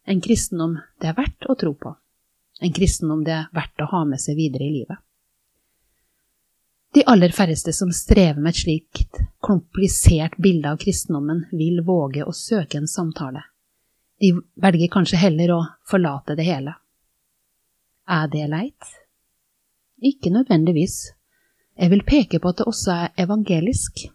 En 0.04 0.22
kristendom 0.22 0.78
det 1.02 1.10
er 1.12 1.18
verdt 1.18 1.46
å 1.52 1.56
tro 1.56 1.74
på. 1.76 1.92
En 2.64 2.72
kristendom 2.74 3.26
det 3.28 3.34
er 3.36 3.50
verdt 3.54 3.84
å 3.84 3.88
ha 3.92 4.00
med 4.08 4.22
seg 4.24 4.38
videre 4.40 4.64
i 4.64 4.72
livet. 4.78 4.98
De 6.96 7.04
aller 7.12 7.36
færreste 7.36 7.74
som 7.76 7.92
strever 7.92 8.40
med 8.40 8.56
et 8.56 8.62
slikt 8.62 9.20
komplisert 9.40 10.40
bilde 10.40 10.72
av 10.72 10.80
kristendommen, 10.80 11.44
vil 11.52 11.84
våge 11.84 12.24
å 12.24 12.32
søke 12.32 12.80
en 12.80 12.88
samtale. 12.88 13.44
De 14.20 14.32
velger 14.56 14.94
kanskje 14.96 15.20
heller 15.26 15.56
å 15.58 15.60
forlate 15.92 16.40
det 16.40 16.48
hele. 16.48 16.78
Er 18.08 18.32
det 18.32 18.48
leit? 18.48 18.96
Ikke 20.00 20.32
nødvendigvis. 20.32 20.98
Jeg 21.76 21.92
vil 21.98 22.08
peke 22.08 22.40
på 22.40 22.56
at 22.56 22.64
det 22.64 22.72
også 22.72 22.96
er 22.96 23.24
evangelisk. 23.28 24.08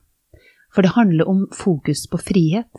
For 0.76 0.84
det 0.84 0.92
handler 0.92 1.28
om 1.28 1.48
fokus 1.56 2.04
på 2.06 2.18
frihet. 2.20 2.72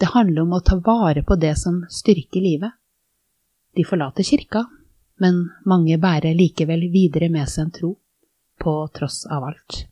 Det 0.00 0.06
handler 0.14 0.42
om 0.42 0.54
å 0.56 0.62
ta 0.64 0.78
vare 0.80 1.22
på 1.22 1.36
det 1.36 1.52
som 1.60 1.82
styrker 1.92 2.40
livet. 2.40 2.72
De 3.76 3.84
forlater 3.84 4.24
kirka, 4.24 4.64
men 5.20 5.50
mange 5.68 5.98
bærer 6.00 6.32
likevel 6.34 6.88
videre 6.88 7.28
med 7.28 7.50
seg 7.52 7.66
en 7.66 7.74
tro 7.76 7.90
på 8.64 8.74
tross 8.96 9.26
av 9.28 9.44
alt. 9.50 9.84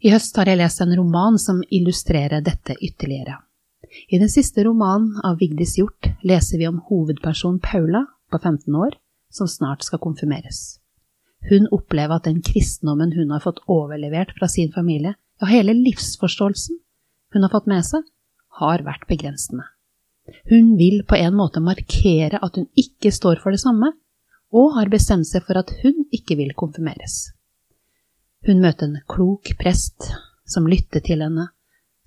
I 0.00 0.14
høst 0.14 0.40
har 0.40 0.48
jeg 0.48 0.62
lest 0.62 0.80
en 0.80 0.96
roman 0.96 1.36
som 1.38 1.60
illustrerer 1.68 2.40
dette 2.40 2.78
ytterligere. 2.80 3.36
I 4.08 4.16
den 4.16 4.32
siste 4.32 4.64
romanen 4.64 5.20
av 5.20 5.36
Vigdis 5.44 5.76
Hjort 5.76 6.08
leser 6.24 6.56
vi 6.56 6.72
om 6.72 6.80
hovedperson 6.88 7.60
Paula 7.60 8.06
på 8.32 8.38
15 8.38 8.74
år, 8.74 8.96
som 9.28 9.48
snart 9.48 9.84
skal 9.84 10.00
konfirmeres. 10.00 10.78
Hun 11.50 11.68
opplever 11.68 12.16
at 12.16 12.24
den 12.24 12.40
kristendommen 12.40 13.12
hun 13.12 13.34
har 13.34 13.44
fått 13.44 13.60
overlevert 13.68 14.32
fra 14.38 14.48
sin 14.48 14.72
familie, 14.72 15.18
ja, 15.40 15.48
hele 15.48 15.74
livsforståelsen 15.74 16.78
hun 17.34 17.42
har 17.46 17.52
fått 17.52 17.68
med 17.70 17.86
seg, 17.86 18.04
har 18.60 18.82
vært 18.84 19.06
begrensende. 19.08 19.64
Hun 20.50 20.74
vil 20.78 21.02
på 21.08 21.16
en 21.16 21.34
måte 21.38 21.62
markere 21.62 22.40
at 22.42 22.58
hun 22.58 22.68
ikke 22.78 23.12
står 23.14 23.40
for 23.42 23.54
det 23.54 23.62
samme, 23.62 23.92
og 24.50 24.74
har 24.74 24.90
bestemt 24.90 25.28
seg 25.28 25.44
for 25.46 25.60
at 25.60 25.70
hun 25.82 26.04
ikke 26.10 26.36
vil 26.40 26.52
konfirmeres. 26.58 27.30
Hun 28.46 28.62
møter 28.62 28.88
en 28.88 29.00
klok 29.10 29.52
prest 29.60 30.10
som 30.48 30.66
lytter 30.66 31.02
til 31.06 31.22
henne, 31.22 31.50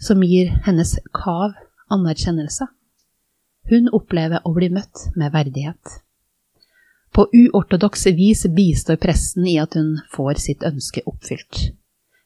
som 0.01 0.23
gir 0.25 0.51
hennes 0.65 0.97
kav 1.15 1.53
anerkjennelse. 1.93 2.67
Hun 3.71 3.87
opplever 3.95 4.43
å 4.43 4.51
bli 4.55 4.67
møtt 4.73 5.07
med 5.15 5.31
verdighet. 5.31 5.99
På 7.13 7.29
uortodokse 7.29 8.11
vis 8.17 8.43
bistår 8.51 8.97
presten 8.99 9.47
i 9.47 9.59
at 9.61 9.77
hun 9.77 9.95
får 10.11 10.41
sitt 10.41 10.65
ønske 10.67 11.05
oppfylt. 11.07 11.69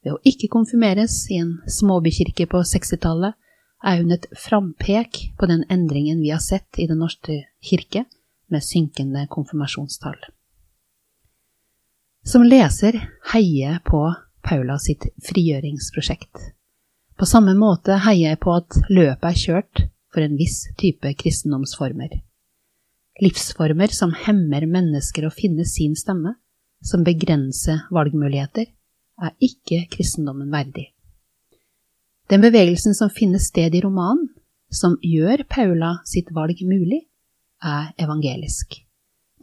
Ved 0.08 0.14
å 0.16 0.22
ikke 0.24 0.48
konfirmeres 0.48 1.26
i 1.36 1.42
en 1.42 1.58
småbykirke 1.68 2.46
på 2.48 2.62
60-tallet 2.64 3.36
er 3.84 3.98
hun 4.00 4.14
et 4.16 4.28
frampek 4.40 5.18
på 5.36 5.50
den 5.52 5.66
endringen 5.68 6.22
vi 6.24 6.30
har 6.32 6.40
sett 6.40 6.80
i 6.80 6.86
Den 6.88 7.02
norske 7.04 7.42
kirke, 7.60 8.06
med 8.48 8.64
synkende 8.64 9.26
konfirmasjonstall. 9.28 10.16
Som 12.24 12.46
leser 12.48 12.96
heier 13.34 13.74
jeg 13.74 13.82
på 13.90 14.00
Paula 14.48 14.78
sitt 14.80 15.10
frigjøringsprosjekt. 15.28 16.54
På 17.20 17.28
samme 17.28 17.58
måte 17.60 18.00
heier 18.06 18.38
jeg 18.38 18.42
på 18.46 18.56
at 18.56 18.80
løpet 18.88 19.28
er 19.28 19.44
kjørt 19.44 19.84
for 20.16 20.24
en 20.24 20.40
viss 20.40 20.70
type 20.80 21.12
kristendomsformer. 21.20 22.22
Livsformer 23.20 23.92
som 23.92 24.16
hemmer 24.16 24.64
mennesker 24.72 25.28
å 25.28 25.36
finne 25.36 25.68
sin 25.68 26.00
stemme, 26.00 26.38
som 26.80 27.04
begrenser 27.04 27.84
valgmuligheter, 27.92 28.72
er 29.22 29.34
ikke 29.44 29.86
kristendommen 29.92 30.52
verdig. 30.54 30.92
Den 32.30 32.44
bevegelsen 32.44 32.96
som 32.96 33.10
finner 33.10 33.40
sted 33.40 33.76
i 33.76 33.82
romanen, 33.82 34.28
som 34.70 34.98
gjør 35.02 35.46
Paula 35.48 35.98
sitt 36.06 36.34
valg 36.36 36.60
mulig, 36.68 37.06
er 37.64 37.94
evangelisk. 37.98 38.82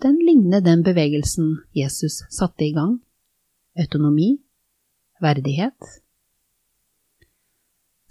Den 0.02 0.18
ligner 0.20 0.60
den 0.60 0.82
bevegelsen 0.84 1.62
Jesus 1.72 2.22
satte 2.30 2.66
i 2.66 2.72
gang. 2.76 2.98
Autonomi, 3.78 4.36
verdighet. 5.22 5.78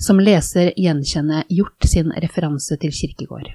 Som 0.01 0.19
leser 0.19 0.73
gjenkjenner 0.75 1.45
Hjort 1.53 1.85
sin 1.87 2.11
referanse 2.11 2.75
til 2.81 2.91
Kirkegård. 2.91 3.53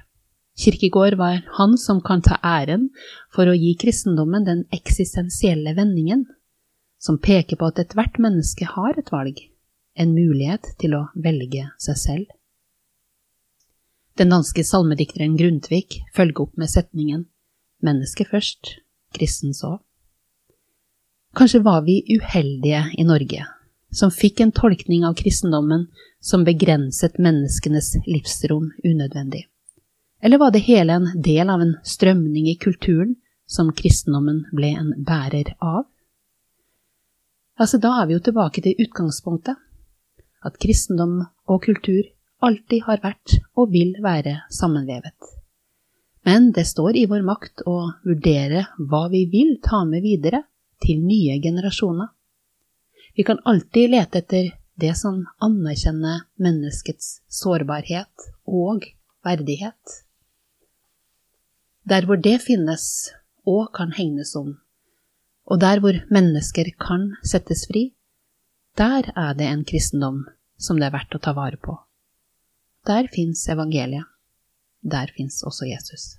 Kirkegård 0.59 1.17
var 1.19 1.43
han 1.59 1.77
som 1.77 2.01
kan 2.01 2.23
ta 2.25 2.39
æren 2.43 2.89
for 3.35 3.47
å 3.47 3.55
gi 3.55 3.75
kristendommen 3.79 4.47
den 4.47 4.65
eksistensielle 4.75 5.75
vendingen, 5.77 6.25
som 6.99 7.17
peker 7.17 7.59
på 7.59 7.69
at 7.71 7.79
ethvert 7.79 8.19
menneske 8.19 8.67
har 8.67 8.99
et 8.99 9.11
valg, 9.13 9.39
en 9.95 10.13
mulighet 10.13 10.73
til 10.81 10.95
å 10.97 11.07
velge 11.15 11.69
seg 11.81 11.97
selv. 11.97 12.35
Den 14.19 14.33
danske 14.33 14.65
salmedikteren 14.67 15.37
Grundtvig 15.39 16.01
følger 16.15 16.43
opp 16.43 16.57
med 16.59 16.71
setningen 16.71 17.27
Menneske 17.79 18.25
først, 18.27 18.73
kristen 19.15 19.53
så. 19.55 19.77
Kanskje 21.31 21.61
var 21.63 21.85
vi 21.85 22.01
uheldige 22.11 22.81
i 22.99 23.05
Norge, 23.07 23.45
som 23.91 24.11
fikk 24.11 24.41
en 24.43 24.51
tolkning 24.51 25.05
av 25.07 25.15
kristendommen 25.15 25.85
som 26.19 26.43
begrenset 26.43 27.15
menneskenes 27.15 27.93
livsrom 28.03 28.73
unødvendig. 28.83 29.45
Eller 30.19 30.41
var 30.41 30.51
det 30.51 30.65
hele 30.67 30.99
en 30.99 31.07
del 31.15 31.49
av 31.49 31.63
en 31.63 31.77
strømning 31.87 32.49
i 32.51 32.57
kulturen 32.59 33.15
som 33.47 33.71
kristendommen 33.71 34.43
ble 34.51 34.73
en 34.75 34.91
bærer 35.07 35.53
av? 35.63 35.85
Altså, 37.59 37.77
da 37.77 37.91
er 37.99 38.07
vi 38.07 38.15
jo 38.15 38.23
tilbake 38.23 38.63
til 38.63 38.77
utgangspunktet, 38.79 39.57
at 40.47 40.59
kristendom 40.63 41.19
og 41.51 41.65
kultur 41.65 42.05
alltid 42.45 42.85
har 42.85 43.01
vært 43.03 43.35
og 43.59 43.73
vil 43.73 43.97
være 44.03 44.37
sammenvevet. 44.55 45.35
Men 46.27 46.51
det 46.55 46.65
står 46.67 46.95
i 46.99 47.07
vår 47.09 47.25
makt 47.27 47.65
å 47.67 47.75
vurdere 48.05 48.65
hva 48.79 49.07
vi 49.11 49.25
vil 49.31 49.57
ta 49.63 49.81
med 49.87 50.03
videre 50.05 50.43
til 50.83 51.03
nye 51.03 51.39
generasjoner. 51.43 52.07
Vi 53.15 53.25
kan 53.27 53.41
alltid 53.43 53.91
lete 53.91 54.21
etter 54.21 54.51
det 54.79 54.93
som 54.95 55.25
anerkjenner 55.43 56.23
menneskets 56.39 57.19
sårbarhet 57.41 58.29
og 58.47 58.87
verdighet. 59.25 59.99
Der 61.89 62.05
hvor 62.07 62.19
det 62.21 62.37
finnes 62.45 62.85
og 63.47 63.73
kan 63.75 63.91
hegnes 63.97 64.35
om, 64.39 64.53
og 65.49 65.57
der 65.61 65.81
hvor 65.81 65.97
mennesker 66.13 66.69
kan 66.77 67.15
settes 67.25 67.65
fri, 67.69 67.89
der 68.77 69.09
er 69.17 69.33
det 69.33 69.47
en 69.49 69.65
kristendom 69.65 70.27
som 70.61 70.77
det 70.77 70.89
er 70.89 70.93
verdt 70.93 71.15
å 71.17 71.21
ta 71.23 71.33
vare 71.33 71.57
på. 71.57 71.73
Der 72.87 73.09
fins 73.11 73.47
evangeliet. 73.49 74.05
Der 74.79 75.09
fins 75.15 75.41
også 75.43 75.67
Jesus. 75.67 76.13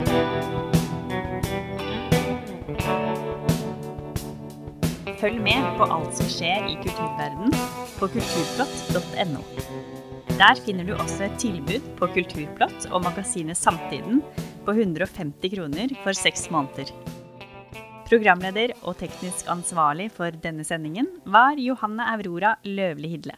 Følg 5.21 5.39
med 5.45 5.65
på 5.79 5.87
alt 5.87 6.17
som 6.17 6.29
skjer 6.33 6.67
i 6.69 6.77
kulturverdenen 6.83 7.55
på 8.01 8.11
kulturplott.no. 8.17 9.45
Der 10.41 10.61
finner 10.65 10.89
du 10.89 10.95
også 10.97 11.27
et 11.27 11.39
tilbud 11.41 11.89
på 11.99 12.09
Kulturplott 12.15 12.87
og 12.89 13.05
magasinet 13.05 13.59
Samtiden 13.61 14.23
på 14.65 14.73
150 14.73 15.53
kroner 15.53 15.93
for 16.01 16.17
seks 16.17 16.49
måneder. 16.53 16.89
Programleder 18.11 18.73
og 18.83 18.97
teknisk 18.99 19.47
ansvarlig 19.53 20.09
for 20.11 20.35
denne 20.43 20.65
sendingen 20.67 21.07
var 21.31 21.61
Johanne 21.63 22.09
Aurora 22.11 22.57
Løvli 22.67 23.13
Hidle. 23.13 23.37